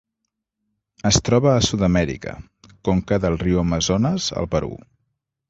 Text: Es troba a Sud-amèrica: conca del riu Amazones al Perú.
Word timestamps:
Es 1.09 1.19
troba 1.29 1.51
a 1.51 1.61
Sud-amèrica: 1.65 2.33
conca 2.91 3.21
del 3.27 3.39
riu 3.45 3.61
Amazones 3.67 4.33
al 4.43 4.51
Perú. 4.57 4.75